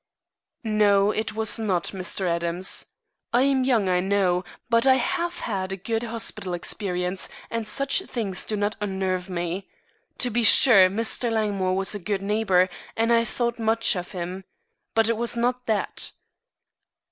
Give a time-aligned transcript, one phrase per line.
[0.63, 2.21] "No, it was not, Mr.
[2.27, 2.87] Adams.
[3.31, 8.01] I am young, I know, but I have had a good hospital experience, and such
[8.01, 9.69] things do not unnerve me.
[10.17, 11.31] To be sure, Mr.
[11.31, 12.67] Langmore was a good neighbor,
[12.97, 14.43] and I thought much of him.
[14.95, 16.11] But it was not that."